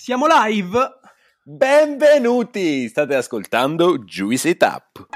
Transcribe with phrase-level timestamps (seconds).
[0.00, 0.78] Siamo live!
[1.42, 2.86] Benvenuti!
[2.86, 5.06] State ascoltando Juice It Up.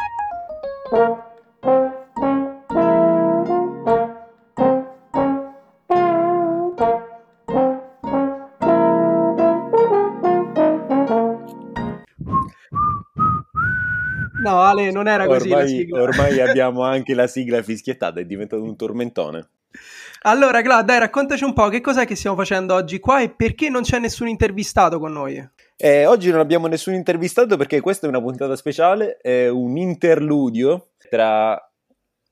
[14.43, 18.75] No, Ale, non era così Ormai, ormai abbiamo anche la sigla fischiettata, è diventato un
[18.75, 19.49] tormentone.
[20.25, 23.69] Allora, Gla, dai, raccontaci un po' che cos'è che stiamo facendo oggi qua e perché
[23.69, 25.45] non c'è nessun intervistato con noi.
[25.77, 30.91] Eh, oggi non abbiamo nessun intervistato perché questa è una puntata speciale, è un interludio
[31.11, 31.61] tra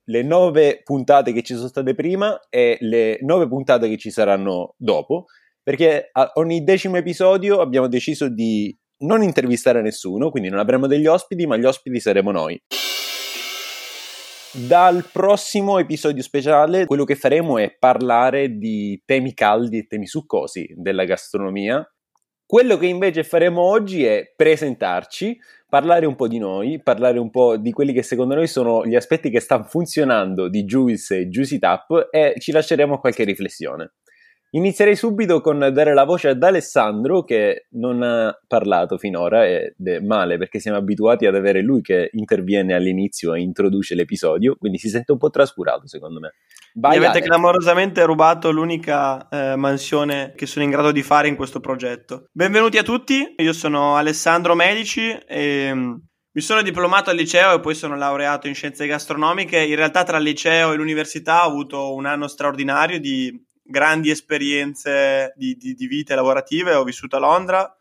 [0.04, 4.74] le nove puntate che ci sono state prima e le nove puntate che ci saranno
[4.76, 5.24] dopo,
[5.60, 11.06] perché a ogni decimo episodio abbiamo deciso di non intervistare nessuno, quindi non avremo degli
[11.06, 12.60] ospiti, ma gli ospiti saremo noi.
[14.52, 20.74] Dal prossimo episodio speciale quello che faremo è parlare di temi caldi e temi succosi
[20.76, 21.88] della gastronomia.
[22.44, 27.58] Quello che invece faremo oggi è presentarci, parlare un po' di noi, parlare un po'
[27.58, 31.60] di quelli che secondo noi sono gli aspetti che stanno funzionando di Juice e Juicy
[31.60, 33.92] Tap e ci lasceremo qualche riflessione.
[34.52, 40.00] Inizierei subito con dare la voce ad Alessandro che non ha parlato finora ed è
[40.00, 44.88] male perché siamo abituati ad avere lui che interviene all'inizio e introduce l'episodio, quindi si
[44.88, 46.34] sente un po' trascurato secondo me.
[46.74, 51.36] Vai, Mi avete clamorosamente rubato l'unica eh, mansione che sono in grado di fare in
[51.36, 52.24] questo progetto.
[52.32, 55.94] Benvenuti a tutti, io sono Alessandro Medici e mm,
[56.32, 59.62] mi sono diplomato al liceo e poi sono laureato in scienze gastronomiche.
[59.62, 65.32] In realtà tra il liceo e l'università ho avuto un anno straordinario di grandi esperienze
[65.36, 66.74] di, di, di vite lavorative.
[66.74, 67.74] Ho vissuto a Londra,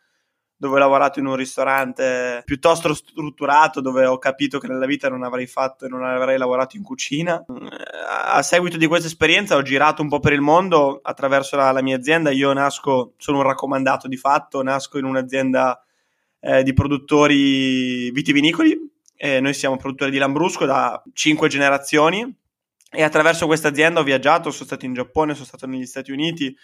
[0.55, 5.23] dove ho lavorato in un ristorante piuttosto strutturato, dove ho capito che nella vita non
[5.23, 7.43] avrei fatto e non avrei lavorato in cucina.
[8.07, 11.81] A seguito di questa esperienza ho girato un po' per il mondo attraverso la, la
[11.81, 12.29] mia azienda.
[12.29, 15.83] Io nasco, sono un raccomandato di fatto, nasco in un'azienda
[16.39, 18.87] eh, di produttori vitivinicoli.
[19.21, 22.38] E noi siamo produttori di Lambrusco da cinque generazioni
[22.91, 26.55] e attraverso questa azienda ho viaggiato, sono stato in Giappone, sono stato negli Stati Uniti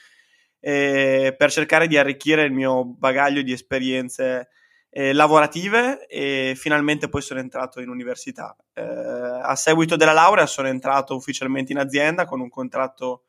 [0.60, 4.50] eh, per cercare di arricchire il mio bagaglio di esperienze
[4.90, 8.56] eh, lavorative e finalmente poi sono entrato in università.
[8.74, 13.26] Eh, a seguito della laurea sono entrato ufficialmente in azienda con un contratto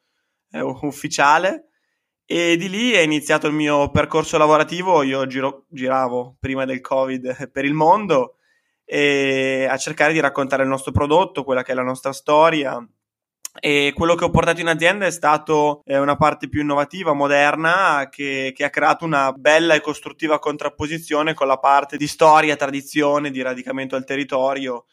[0.52, 1.68] eh, ufficiale
[2.24, 5.02] e di lì è iniziato il mio percorso lavorativo.
[5.02, 8.35] Io giro, giravo prima del Covid per il mondo
[8.88, 12.82] e a cercare di raccontare il nostro prodotto, quella che è la nostra storia.
[13.58, 18.08] E quello che ho portato in azienda è stato eh, una parte più innovativa, moderna,
[18.10, 23.30] che, che, ha creato una bella e costruttiva contrapposizione con la parte di storia, tradizione,
[23.30, 24.84] di radicamento al territorio.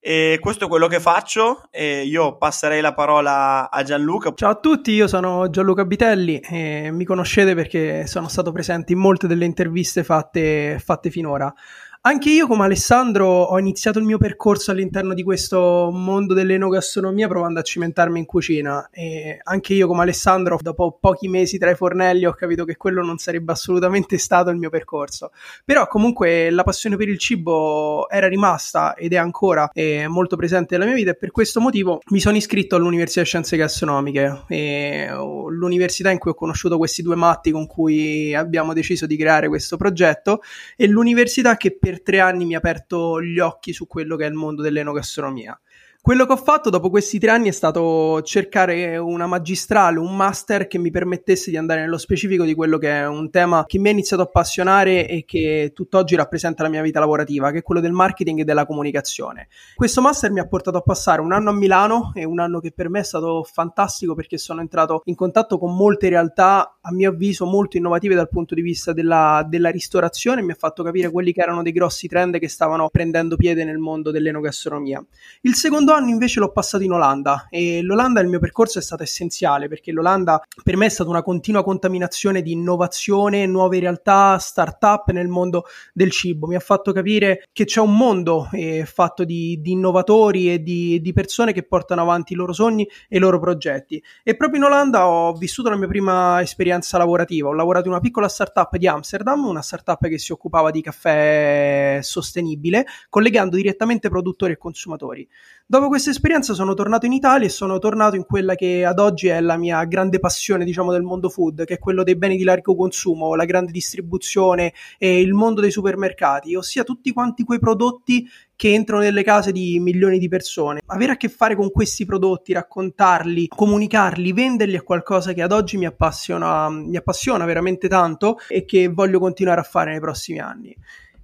[0.00, 1.68] E questo è quello che faccio.
[1.70, 4.32] E io passerei la parola a Gianluca.
[4.34, 9.00] Ciao a tutti, io sono Gianluca Bitelli e mi conoscete perché sono stato presente in
[9.00, 11.52] molte delle interviste fatte, fatte finora.
[12.00, 17.58] Anche io, come Alessandro, ho iniziato il mio percorso all'interno di questo mondo dell'enogastronomia provando
[17.58, 18.88] a cimentarmi in cucina.
[18.92, 23.04] E anche io, come Alessandro, dopo pochi mesi tra i fornelli, ho capito che quello
[23.04, 25.32] non sarebbe assolutamente stato il mio percorso.
[25.64, 30.76] Però, comunque, la passione per il cibo era rimasta ed è ancora eh, molto presente
[30.76, 31.10] nella mia vita.
[31.10, 36.30] E per questo motivo mi sono iscritto all'Università di Scienze Gastronomiche, e, l'università in cui
[36.30, 40.42] ho conosciuto questi due matti con cui abbiamo deciso di creare questo progetto,
[40.76, 44.28] e l'università che per tre anni mi ha aperto gli occhi su quello che è
[44.28, 45.58] il mondo dell'enogastronomia.
[46.08, 50.66] Quello che ho fatto dopo questi tre anni è stato cercare una magistrale, un master
[50.66, 53.88] che mi permettesse di andare nello specifico di quello che è un tema che mi
[53.88, 57.82] ha iniziato a appassionare e che tutt'oggi rappresenta la mia vita lavorativa, che è quello
[57.82, 59.48] del marketing e della comunicazione.
[59.74, 62.72] Questo master mi ha portato a passare un anno a Milano e un anno che
[62.72, 67.10] per me è stato fantastico perché sono entrato in contatto con molte realtà, a mio
[67.10, 71.34] avviso, molto innovative dal punto di vista della, della ristorazione mi ha fatto capire quelli
[71.34, 75.04] che erano dei grossi trend che stavano prendendo piede nel mondo dell'enogastronomia.
[75.42, 79.02] Il secondo anno invece l'ho passato in Olanda e l'Olanda il mio percorso è stato
[79.02, 85.10] essenziale perché l'Olanda per me è stata una continua contaminazione di innovazione, nuove realtà, start-up
[85.10, 86.46] nel mondo del cibo.
[86.46, 91.00] Mi ha fatto capire che c'è un mondo eh, fatto di, di, innovatori e di,
[91.00, 94.02] di, persone che portano avanti i loro sogni e i loro progetti.
[94.22, 97.48] E proprio in Olanda ho vissuto la mia prima esperienza lavorativa.
[97.48, 102.00] Ho lavorato in una piccola startup di Amsterdam, una startup che si occupava di caffè
[102.02, 105.28] sostenibile, collegando direttamente produttori e consumatori.
[105.66, 109.28] dopo questa esperienza sono tornato in Italia e sono tornato in quella che ad oggi
[109.28, 112.42] è la mia grande passione, diciamo, del mondo food, che è quello dei beni di
[112.42, 118.28] largo consumo, la grande distribuzione e il mondo dei supermercati, ossia tutti quanti quei prodotti
[118.56, 120.80] che entrano nelle case di milioni di persone.
[120.86, 125.76] Avere a che fare con questi prodotti, raccontarli, comunicarli, venderli è qualcosa che ad oggi
[125.76, 130.76] mi appassiona, mi appassiona veramente tanto e che voglio continuare a fare nei prossimi anni.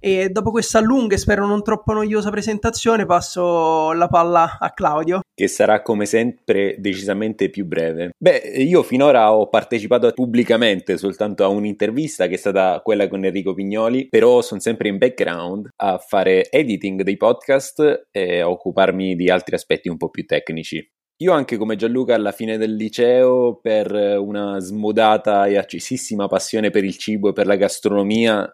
[0.05, 5.21] E dopo questa lunga e spero non troppo noiosa presentazione passo la palla a Claudio.
[5.33, 8.11] Che sarà come sempre decisamente più breve.
[8.15, 13.55] Beh, io finora ho partecipato pubblicamente soltanto a un'intervista che è stata quella con Enrico
[13.55, 19.31] Pignoli, però sono sempre in background a fare editing dei podcast e a occuparmi di
[19.31, 20.87] altri aspetti un po' più tecnici.
[21.23, 26.83] Io anche come Gianluca alla fine del liceo, per una smodata e accesissima passione per
[26.83, 28.47] il cibo e per la gastronomia,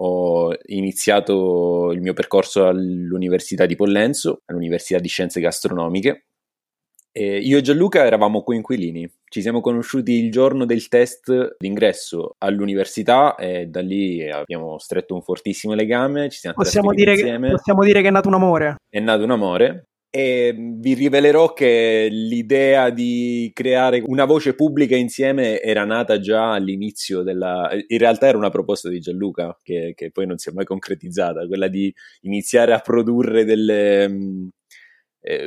[0.00, 6.26] ho iniziato il mio percorso all'Università di Pollenzo, all'Università di Scienze Gastronomiche.
[7.10, 13.34] E io e Gianluca eravamo coinquilini, ci siamo conosciuti il giorno del test d'ingresso all'università
[13.34, 17.48] e da lì abbiamo stretto un fortissimo legame, ci siamo possiamo dire insieme.
[17.48, 18.76] Che, possiamo dire che è nato un amore.
[18.88, 25.60] È nato un amore e vi rivelerò che l'idea di creare una voce pubblica insieme
[25.60, 27.68] era nata già all'inizio della...
[27.86, 31.46] In realtà era una proposta di Gianluca che, che poi non si è mai concretizzata,
[31.46, 34.50] quella di iniziare a produrre delle,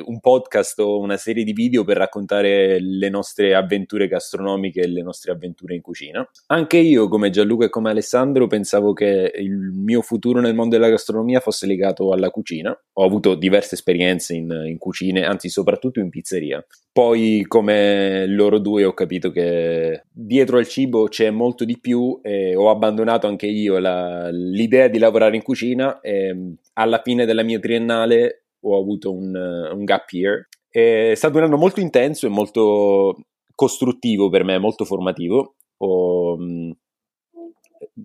[0.06, 5.01] un podcast o una serie di video per raccontare le nostre avventure gastronomiche e le
[5.01, 6.27] nostre avventure in cucina.
[6.47, 10.89] Anche io, come Gianluca e come Alessandro, pensavo che il mio futuro nel mondo della
[10.89, 12.77] gastronomia fosse legato alla cucina.
[12.94, 16.63] Ho avuto diverse esperienze in, in cucine, anzi soprattutto in pizzeria.
[16.91, 22.56] Poi, come loro due, ho capito che dietro al cibo c'è molto di più e
[22.56, 27.59] ho abbandonato anche io la, l'idea di lavorare in cucina e alla fine della mia
[27.59, 30.47] triennale ho avuto un, un gap year.
[30.69, 33.17] È stato un anno molto intenso e molto
[33.55, 35.55] costruttivo per me, molto formativo.
[35.77, 36.71] Ho, mm,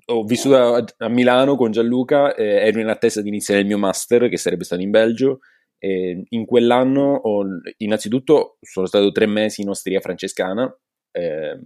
[0.06, 3.78] ho vissuto a, a, Milano con Gianluca, eh, ero in attesa di iniziare il mio
[3.78, 5.40] master che sarebbe stato in Belgio.
[5.78, 7.44] E in quell'anno ho,
[7.78, 10.74] innanzitutto sono stato tre mesi in Osteria Francescana
[11.12, 11.60] eh,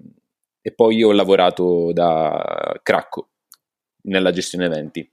[0.60, 3.30] e poi ho lavorato da cracco
[4.02, 5.08] nella gestione eventi,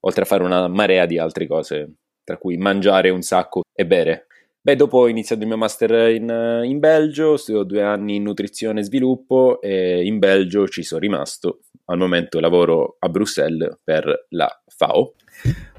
[0.00, 1.96] oltre a fare una marea di altre cose
[2.28, 4.26] tra cui mangiare un sacco e bere.
[4.60, 8.80] Beh, dopo ho iniziato il mio master in, in Belgio, studio due anni in nutrizione
[8.80, 11.60] e sviluppo e in Belgio ci sono rimasto.
[11.90, 15.14] Al momento lavoro a Bruxelles per la FAO.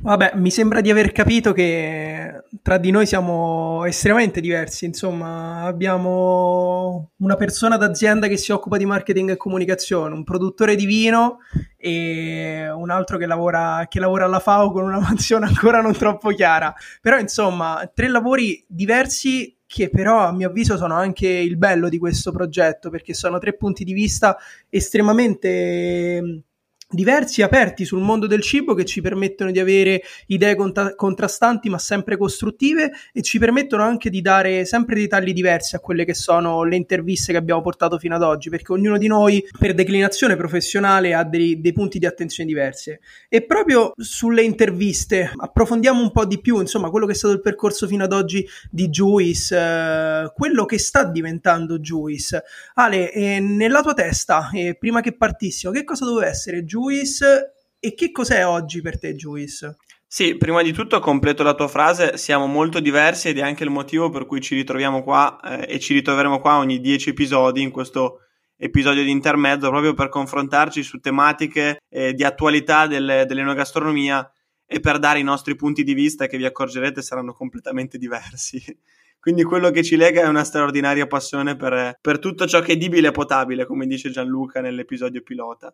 [0.01, 7.11] Vabbè, mi sembra di aver capito che tra di noi siamo estremamente diversi, insomma, abbiamo
[7.17, 11.39] una persona d'azienda che si occupa di marketing e comunicazione, un produttore di vino
[11.77, 16.29] e un altro che lavora, che lavora alla FAO con una mansione ancora non troppo
[16.29, 16.73] chiara.
[17.01, 21.99] Però, insomma, tre lavori diversi che però a mio avviso sono anche il bello di
[21.99, 24.35] questo progetto perché sono tre punti di vista
[24.67, 26.41] estremamente
[26.91, 31.77] diversi aperti sul mondo del cibo che ci permettono di avere idee contra- contrastanti ma
[31.77, 36.15] sempre costruttive e ci permettono anche di dare sempre dei tagli diversi a quelle che
[36.15, 40.35] sono le interviste che abbiamo portato fino ad oggi perché ognuno di noi per declinazione
[40.35, 42.97] professionale ha dei, dei punti di attenzione diversi.
[43.29, 47.41] E proprio sulle interviste approfondiamo un po' di più insomma quello che è stato il
[47.41, 52.41] percorso fino ad oggi di Juice eh, quello che sta diventando Juice.
[52.73, 57.55] Ale eh, nella tua testa eh, prima che partissimo che cosa doveva essere Juice Juice
[57.77, 59.75] e che cos'è oggi per te Juice?
[60.07, 63.69] Sì, prima di tutto completo la tua frase, siamo molto diversi ed è anche il
[63.69, 67.69] motivo per cui ci ritroviamo qua eh, e ci ritroveremo qua ogni 10 episodi in
[67.69, 68.21] questo
[68.57, 74.29] episodio di intermezzo proprio per confrontarci su tematiche eh, di attualità del, dell'enogastronomia
[74.65, 78.61] e per dare i nostri punti di vista che vi accorgerete saranno completamente diversi.
[79.19, 82.75] Quindi quello che ci lega è una straordinaria passione per, per tutto ciò che è
[82.75, 85.73] edibile e potabile, come dice Gianluca nell'episodio pilota.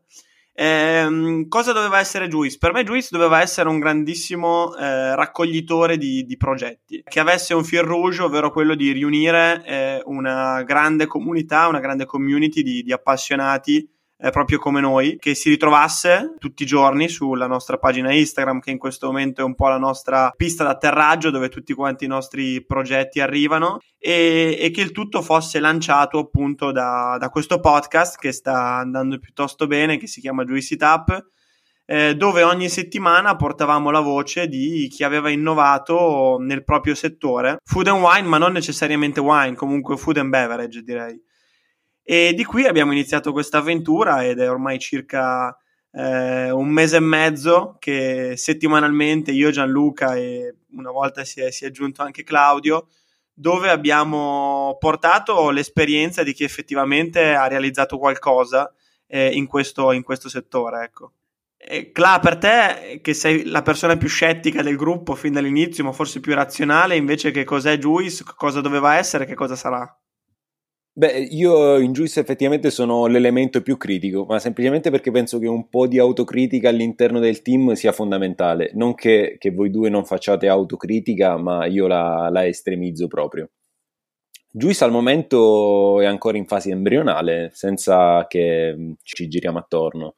[0.58, 2.58] Ehm, cosa doveva essere Juice?
[2.58, 7.66] Per me Juice doveva essere un grandissimo eh, raccoglitore di, di, progetti, che avesse un
[7.66, 12.94] fil rouge, ovvero quello di riunire eh, una grande comunità, una grande community di, di
[12.94, 13.86] appassionati
[14.18, 18.72] eh, proprio come noi, che si ritrovasse tutti i giorni sulla nostra pagina Instagram, che
[18.72, 22.64] in questo momento è un po' la nostra pista d'atterraggio dove tutti quanti i nostri
[22.66, 28.32] progetti arrivano e, e che il tutto fosse lanciato appunto da, da, questo podcast che
[28.32, 31.26] sta andando piuttosto bene, che si chiama Juicy Tap.
[31.88, 37.90] Eh, dove ogni settimana portavamo la voce di chi aveva innovato nel proprio settore, food
[37.90, 41.16] and wine, ma non necessariamente wine, comunque food and beverage direi.
[42.08, 45.58] E di qui abbiamo iniziato questa avventura ed è ormai circa
[45.92, 51.64] eh, un mese e mezzo che settimanalmente io, Gianluca e una volta si è, si
[51.64, 52.90] è aggiunto anche Claudio,
[53.34, 58.72] dove abbiamo portato l'esperienza di chi effettivamente ha realizzato qualcosa
[59.08, 60.84] eh, in, questo, in, questo, settore.
[60.84, 61.12] Ecco.
[61.92, 66.20] Cla, per te, che sei la persona più scettica del gruppo fin dall'inizio, ma forse
[66.20, 70.00] più razionale, invece che cos'è Juice, cosa doveva essere, che cosa sarà?
[70.98, 75.68] Beh, io in Juice effettivamente sono l'elemento più critico, ma semplicemente perché penso che un
[75.68, 78.72] po' di autocritica all'interno del team sia fondamentale.
[78.76, 83.50] Non che, che voi due non facciate autocritica, ma io la, la estremizzo proprio.
[84.50, 90.14] Juice al momento è ancora in fase embrionale, senza che ci giriamo attorno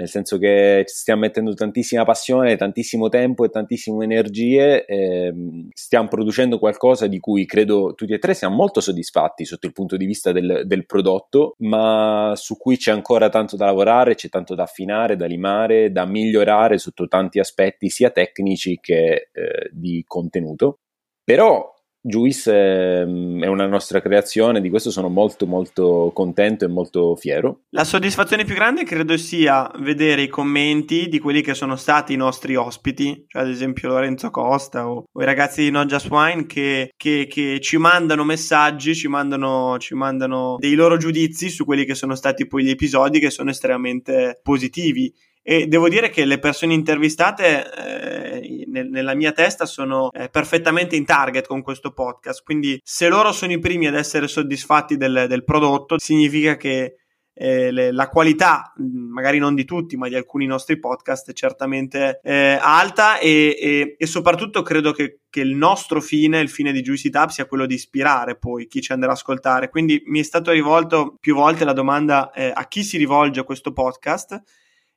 [0.00, 5.32] nel senso che stiamo mettendo tantissima passione, tantissimo tempo e tantissime energie, e
[5.74, 9.98] stiamo producendo qualcosa di cui credo tutti e tre siamo molto soddisfatti sotto il punto
[9.98, 14.54] di vista del, del prodotto, ma su cui c'è ancora tanto da lavorare, c'è tanto
[14.54, 20.78] da affinare, da limare, da migliorare sotto tanti aspetti sia tecnici che eh, di contenuto.
[21.22, 27.60] Però Juice è una nostra creazione, di questo sono molto molto contento e molto fiero.
[27.70, 32.16] La soddisfazione più grande credo sia vedere i commenti di quelli che sono stati i
[32.16, 36.46] nostri ospiti, cioè ad esempio Lorenzo Costa o, o i ragazzi di Not Just Wine
[36.46, 41.84] che, che, che ci mandano messaggi, ci mandano, ci mandano dei loro giudizi su quelli
[41.84, 46.38] che sono stati poi gli episodi che sono estremamente positivi e devo dire che le
[46.38, 52.42] persone intervistate eh, nel, nella mia testa sono eh, perfettamente in target con questo podcast,
[52.42, 56.94] quindi se loro sono i primi ad essere soddisfatti del, del prodotto, significa che
[57.32, 62.20] eh, le, la qualità, magari non di tutti, ma di alcuni nostri podcast è certamente
[62.22, 66.82] eh, alta e, e, e, soprattutto credo che, che, il nostro fine, il fine di
[66.82, 69.70] Juicy Tab sia quello di ispirare poi chi ci andrà ad ascoltare.
[69.70, 73.72] Quindi mi è stato rivolto più volte la domanda eh, a chi si rivolge questo
[73.72, 74.42] podcast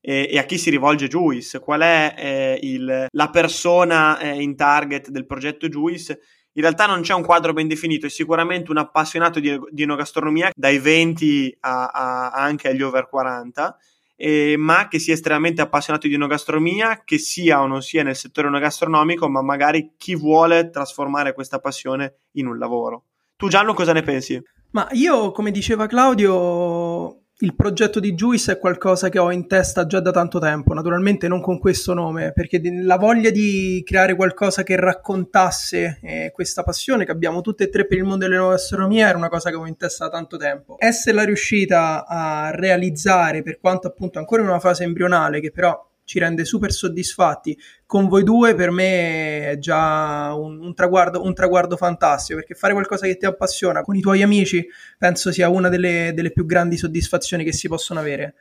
[0.06, 4.58] e, e a chi si rivolge Juice, qual è eh, il, la persona eh, in
[4.58, 6.20] target del progetto Juice.
[6.56, 10.52] In realtà non c'è un quadro ben definito, è sicuramente un appassionato di, di enogastronomia
[10.54, 13.78] dai 20 a, a, anche agli over 40,
[14.18, 18.50] eh, ma che sia estremamente appassionato di enogastronomia, che sia o non sia nel settore
[18.50, 23.06] enogastronomico, ma magari chi vuole trasformare questa passione in un lavoro.
[23.38, 24.40] Tu Gianlo cosa ne pensi?
[24.72, 29.86] Ma io, come diceva Claudio, il progetto di Juice è qualcosa che ho in testa
[29.86, 34.64] già da tanto tempo, naturalmente non con questo nome, perché la voglia di creare qualcosa
[34.64, 38.56] che raccontasse eh, questa passione che abbiamo tutte e tre per il mondo delle nuove
[38.56, 40.76] astronomie era una cosa che ho in testa da tanto tempo.
[40.80, 46.20] Esserla riuscita a realizzare, per quanto appunto ancora in una fase embrionale, che però ci
[46.20, 47.58] rende super soddisfatti.
[47.86, 52.74] Con voi due per me è già un, un, traguardo, un, traguardo, fantastico perché fare
[52.74, 54.66] qualcosa che ti appassiona con i tuoi amici
[54.98, 58.36] penso sia una delle, delle più grandi soddisfazioni che si possono avere.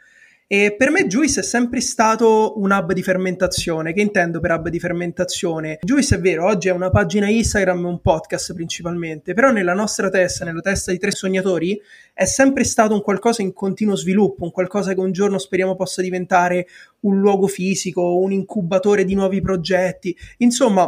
[0.52, 3.94] E per me Juice è sempre stato un hub di fermentazione.
[3.94, 5.78] Che intendo per hub di fermentazione?
[5.80, 10.10] Juice è vero, oggi è una pagina Instagram e un podcast principalmente, però nella nostra
[10.10, 11.80] testa, nella testa di tre sognatori,
[12.12, 16.02] è sempre stato un qualcosa in continuo sviluppo, un qualcosa che un giorno speriamo possa
[16.02, 16.66] diventare
[17.00, 20.14] un luogo fisico, un incubatore di nuovi progetti.
[20.36, 20.86] Insomma,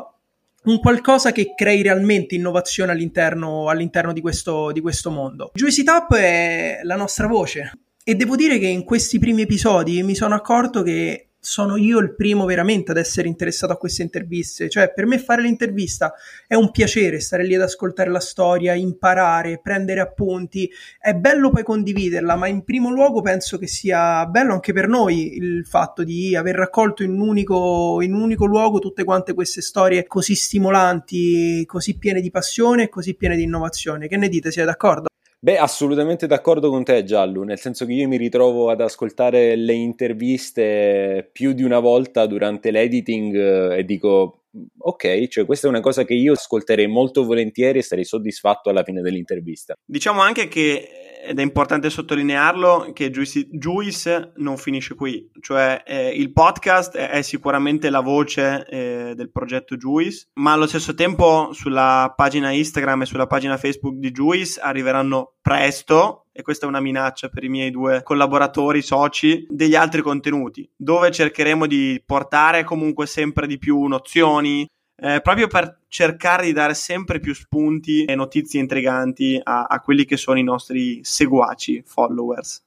[0.64, 5.52] un qualcosa che crei realmente innovazione all'interno, all'interno di, questo, di questo mondo.
[5.54, 10.14] Juicy Tap è la nostra voce, e devo dire che in questi primi episodi mi
[10.14, 14.68] sono accorto che sono io il primo veramente ad essere interessato a queste interviste.
[14.68, 16.14] Cioè, per me fare l'intervista
[16.46, 20.70] è un piacere stare lì ad ascoltare la storia, imparare, prendere appunti.
[20.98, 25.36] È bello poi condividerla, ma in primo luogo penso che sia bello anche per noi
[25.36, 29.60] il fatto di aver raccolto in un unico, in un unico luogo tutte quante queste
[29.60, 34.08] storie così stimolanti, così piene di passione e così piene di innovazione.
[34.08, 34.50] Che ne dite?
[34.50, 35.08] Siete d'accordo?
[35.44, 39.74] Beh, assolutamente d'accordo con te, Giallo, nel senso che io mi ritrovo ad ascoltare le
[39.74, 44.43] interviste più di una volta durante l'editing eh, e dico,
[44.78, 48.82] ok, cioè questa è una cosa che io ascolterei molto volentieri e sarei soddisfatto alla
[48.82, 49.74] fine dell'intervista.
[49.84, 50.88] Diciamo anche che
[51.26, 57.08] ed è importante sottolinearlo che Juice, Juice non finisce qui, cioè eh, il podcast è,
[57.08, 63.02] è, sicuramente la voce eh, del progetto Juice, ma allo stesso tempo sulla pagina Instagram
[63.02, 67.48] e sulla pagina Facebook di Juice arriveranno presto, e questa è una minaccia per i
[67.48, 73.84] miei due collaboratori, soci, degli altri contenuti, dove cercheremo di portare comunque sempre di più
[73.84, 79.80] nozioni, eh, proprio per cercare di dare sempre più spunti e notizie intriganti a, a
[79.80, 82.64] quelli che sono i nostri seguaci, followers.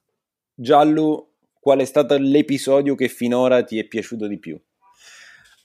[0.54, 4.58] Giallo, qual è stato l'episodio che finora ti è piaciuto di più?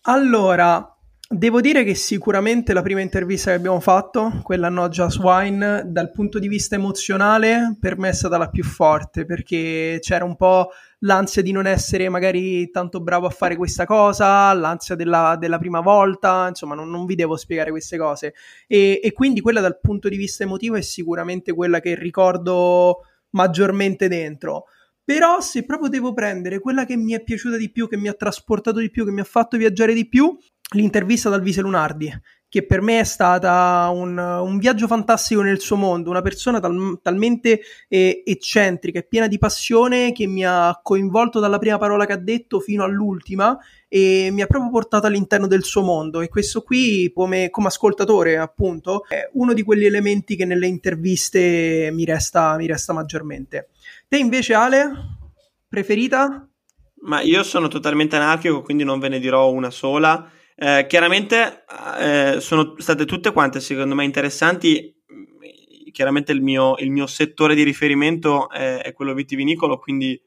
[0.06, 0.96] Allora,
[1.32, 5.84] Devo dire che sicuramente la prima intervista che abbiamo fatto, quella a No Just Wine,
[5.86, 10.36] dal punto di vista emozionale per me è stata la più forte perché c'era un
[10.36, 15.56] po' l'ansia di non essere magari tanto bravo a fare questa cosa, l'ansia della, della
[15.56, 18.34] prima volta, insomma non, non, vi devo spiegare queste cose
[18.66, 24.06] e, e quindi quella dal punto di vista emotivo è sicuramente quella che ricordo maggiormente
[24.06, 24.66] dentro.
[25.02, 28.12] Però se proprio devo prendere quella che mi è piaciuta di più, che mi ha
[28.12, 30.36] trasportato di più, che mi ha fatto viaggiare di più,
[30.72, 32.12] l'intervista ad Alvise Lunardi,
[32.52, 36.98] che per me è stata un, un viaggio fantastico nel suo mondo, una persona tal,
[37.00, 42.12] talmente eh, eccentrica e piena di passione che mi ha coinvolto dalla prima parola che
[42.12, 43.56] ha detto fino all'ultima
[43.88, 48.36] e mi ha proprio portato all'interno del suo mondo e questo qui come, come ascoltatore
[48.36, 53.70] appunto è uno di quegli elementi che nelle interviste mi resta, mi resta maggiormente.
[54.08, 54.90] Te invece Ale,
[55.66, 56.46] preferita?
[57.04, 60.30] Ma io sono totalmente anarchico, quindi non ve ne dirò una sola.
[60.54, 61.64] Eh, chiaramente
[61.98, 64.94] eh, sono state tutte quante secondo me interessanti.
[65.92, 70.18] Chiaramente il mio, il mio settore di riferimento è, è quello vitivinicolo, quindi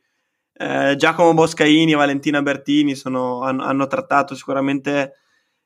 [0.57, 5.15] eh, Giacomo Boscaini e Valentina Bertini sono, hanno, hanno trattato sicuramente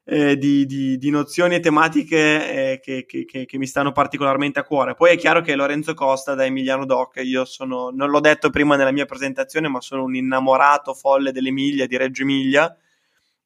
[0.05, 4.59] eh, di, di, di, nozioni e tematiche eh, che, che, che, che, mi stanno particolarmente
[4.59, 4.95] a cuore.
[4.95, 8.75] Poi è chiaro che Lorenzo Costa da Emiliano Doc, io sono, non l'ho detto prima
[8.75, 12.75] nella mia presentazione, ma sono un innamorato folle dell'Emilia, di Reggio Emilia,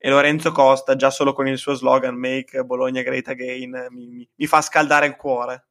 [0.05, 4.47] e Lorenzo Costa, già solo con il suo slogan Make Bologna Great Again, mi, mi,
[4.47, 5.67] fa scaldare il cuore.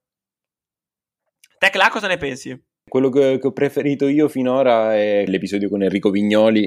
[1.58, 2.58] Tecla, cosa ne pensi?
[2.88, 6.66] Quello che, che ho preferito io finora è l'episodio con Enrico Vignoli,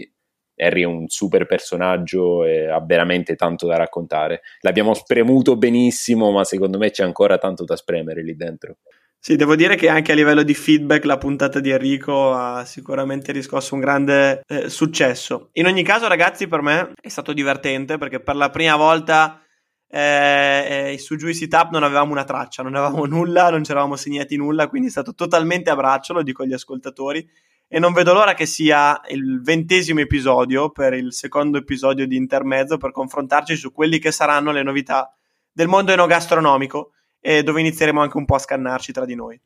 [0.57, 4.41] Harry è un super personaggio e ha veramente tanto da raccontare.
[4.59, 8.77] L'abbiamo spremuto benissimo, ma secondo me c'è ancora tanto da spremere lì dentro.
[9.19, 13.31] Sì, devo dire che anche a livello di feedback la puntata di Enrico ha sicuramente
[13.31, 15.49] riscosso un grande eh, successo.
[15.53, 19.41] In ogni caso, ragazzi, per me è stato divertente perché per la prima volta
[19.87, 23.95] eh, eh, su Juicy Tap non avevamo una traccia, non avevamo nulla, non ci eravamo
[23.95, 27.27] segnati nulla, quindi è stato totalmente a braccio, lo dico agli ascoltatori
[27.67, 32.77] e non vedo l'ora che sia il ventesimo episodio per il secondo episodio di intermezzo
[32.77, 35.11] per confrontarci su quelli che saranno le novità
[35.51, 36.91] del mondo enogastronomico
[37.27, 39.41] e dove inizieremo anche un po' a scannarci tra di noi.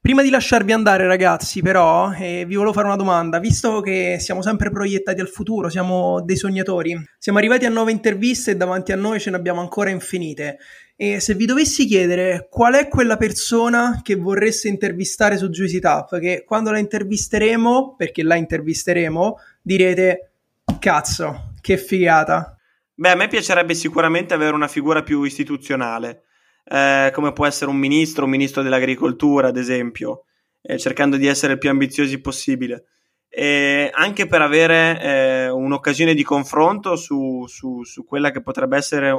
[0.00, 3.38] Prima di lasciarvi andare, ragazzi, però, eh, vi volevo fare una domanda.
[3.38, 8.52] Visto che siamo sempre proiettati al futuro, siamo dei sognatori, siamo arrivati a nuove interviste
[8.52, 10.58] e davanti a noi ce ne abbiamo ancora infinite.
[10.96, 16.18] E se vi dovessi chiedere qual è quella persona che vorreste intervistare su Juicy Tap,
[16.18, 20.30] che quando la intervisteremo, perché la intervisteremo, direte
[20.80, 22.56] cazzo, che figata.
[22.94, 26.22] Beh, a me piacerebbe sicuramente avere una figura più istituzionale,
[26.68, 30.24] eh, come può essere un ministro, un ministro dell'agricoltura, ad esempio,
[30.62, 32.86] eh, cercando di essere il più ambiziosi possibile
[33.38, 39.14] e anche per avere eh, un'occasione di confronto su, su, su, quella che potrebbe essere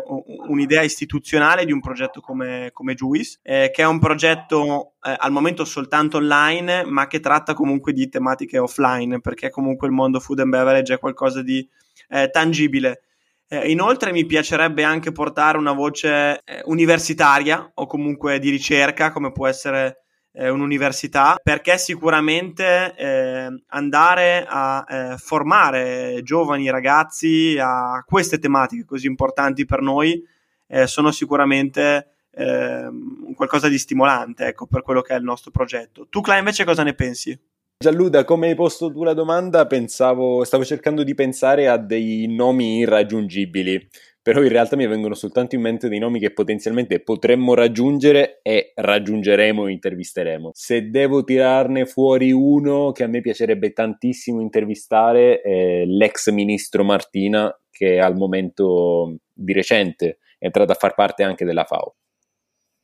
[0.47, 5.31] un'idea istituzionale di un progetto come, come Juice, eh, che è un progetto eh, al
[5.31, 10.39] momento soltanto online, ma che tratta comunque di tematiche offline, perché comunque il mondo food
[10.39, 11.69] and beverage è qualcosa di
[12.09, 13.03] eh, tangibile.
[13.49, 19.31] Eh, inoltre mi piacerebbe anche portare una voce eh, universitaria o comunque di ricerca, come
[19.31, 20.01] può essere
[20.33, 29.07] eh, un'università, perché sicuramente eh, andare a eh, formare giovani ragazzi a queste tematiche così
[29.07, 30.21] importanti per noi
[30.67, 36.07] eh, sono sicuramente ehm, qualcosa di stimolante ecco, per quello che è il nostro progetto.
[36.09, 37.37] Tu, Cla, invece, cosa ne pensi?
[37.79, 42.79] Gianluda, come hai posto tu la domanda, pensavo, stavo cercando di pensare a dei nomi
[42.79, 43.87] irraggiungibili
[44.27, 48.73] però in realtà mi vengono soltanto in mente dei nomi che potenzialmente potremmo raggiungere e
[48.75, 50.51] raggiungeremo e intervisteremo.
[50.53, 57.57] Se devo tirarne fuori uno che a me piacerebbe tantissimo intervistare è l'ex ministro Martina
[57.71, 61.95] che al momento di recente è entrato a far parte anche della FAO.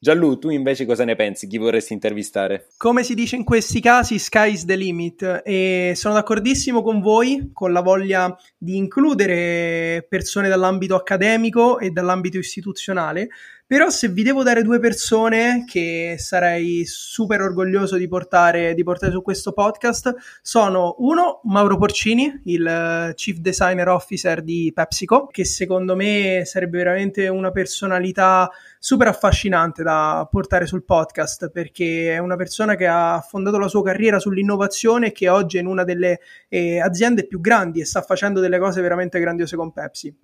[0.04, 1.48] Gianlu, tu invece cosa ne pensi?
[1.48, 2.68] Chi vorresti intervistare?
[2.76, 5.44] Come si dice in questi casi, sky's the limit.
[5.46, 12.38] E sono d'accordissimo con voi, con la voglia di includere persone dall'ambito accademico e dall'ambito
[12.38, 13.30] istituzionale,
[13.74, 19.12] però se vi devo dare due persone che sarei super orgoglioso di portare, di portare
[19.12, 25.44] su questo podcast, sono uno Mauro Porcini, il eh, Chief Designer Officer di PepsiCo, che
[25.44, 32.36] secondo me sarebbe veramente una personalità super affascinante da portare sul podcast perché è una
[32.36, 36.20] persona che ha fondato la sua carriera sull'innovazione e che oggi è in una delle
[36.48, 40.16] eh, aziende più grandi e sta facendo delle cose veramente grandiose con Pepsi.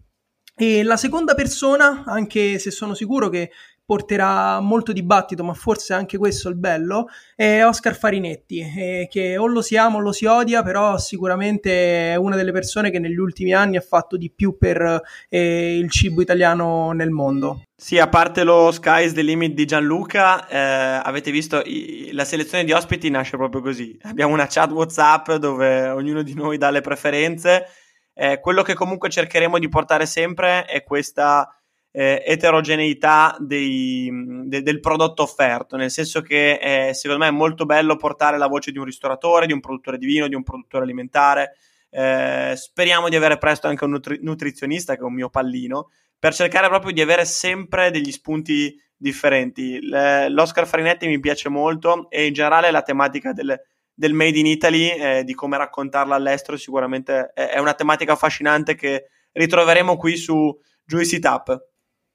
[0.61, 3.49] E la seconda persona, anche se sono sicuro che
[3.85, 9.37] porterà molto dibattito, ma forse anche questo è il bello, è Oscar Farinetti, eh, che
[9.37, 12.99] o lo si ama o lo si odia, però sicuramente è una delle persone che
[12.99, 17.63] negli ultimi anni ha fatto di più per eh, il cibo italiano nel mondo.
[17.73, 22.65] Sì, a parte lo Sky's the Limit di Gianluca, eh, avete visto i, la selezione
[22.65, 23.97] di ospiti nasce proprio così.
[24.01, 27.65] Abbiamo una chat WhatsApp dove ognuno di noi dà le preferenze.
[28.13, 31.53] Eh, quello che comunque cercheremo di portare sempre è questa
[31.91, 34.09] eh, eterogeneità dei,
[34.45, 38.47] de, del prodotto offerto, nel senso che eh, secondo me è molto bello portare la
[38.47, 41.55] voce di un ristoratore, di un produttore di vino, di un produttore alimentare.
[41.89, 46.33] Eh, speriamo di avere presto anche un nutri- nutrizionista, che è un mio pallino, per
[46.33, 49.79] cercare proprio di avere sempre degli spunti differenti.
[49.81, 53.59] L'Oscar Farinetti mi piace molto e in generale la tematica del,
[53.99, 59.09] del Made in Italy, eh, di come raccontarla all'estero, sicuramente è, una tematica affascinante che
[59.33, 61.57] ritroveremo qui su Juicy Tap.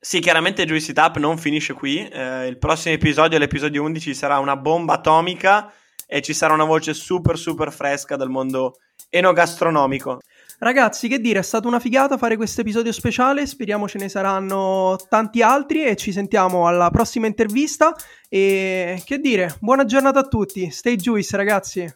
[0.00, 2.08] Sì, chiaramente Juicy Tap non finisce qui.
[2.08, 5.70] Eh, il prossimo episodio, l'episodio 11, sarà una bomba atomica
[6.06, 8.76] e ci sarà una voce super super fresca del mondo
[9.10, 10.20] enogastronomico.
[10.64, 14.96] Ragazzi, che dire, è stata una figata fare questo episodio speciale, speriamo ce ne saranno
[15.11, 17.94] tanti altri e ci sentiamo alla prossima intervista
[18.31, 21.94] e che dire, buona giornata a tutti, stay juice ragazzi.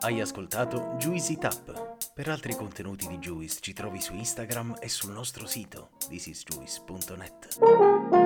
[0.00, 1.96] Hai ascoltato Juicy Tap.
[2.14, 8.25] Per altri contenuti di Juice ci trovi su Instagram e sul nostro sito thisisjuice.net.